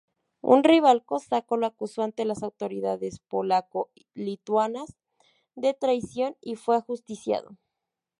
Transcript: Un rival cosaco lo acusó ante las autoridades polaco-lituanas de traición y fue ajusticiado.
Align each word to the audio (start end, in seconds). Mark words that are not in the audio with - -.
Un 0.41 0.63
rival 0.63 1.05
cosaco 1.05 1.57
lo 1.57 1.67
acusó 1.67 2.01
ante 2.01 2.25
las 2.25 2.41
autoridades 2.41 3.19
polaco-lituanas 3.19 4.97
de 5.53 5.75
traición 5.75 6.35
y 6.41 6.55
fue 6.55 6.75
ajusticiado. 6.75 7.55